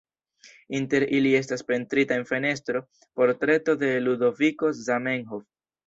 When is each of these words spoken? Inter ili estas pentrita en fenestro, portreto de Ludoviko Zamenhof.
Inter 0.77 1.05
ili 1.17 1.33
estas 1.41 1.65
pentrita 1.67 2.19
en 2.23 2.27
fenestro, 2.33 2.83
portreto 3.21 3.79
de 3.87 3.95
Ludoviko 4.09 4.77
Zamenhof. 4.85 5.51